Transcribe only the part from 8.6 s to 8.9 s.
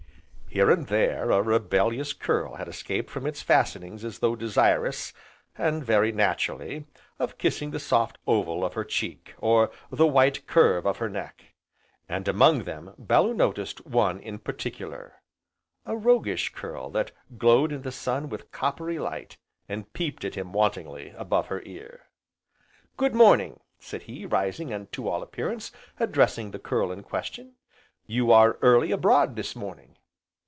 of her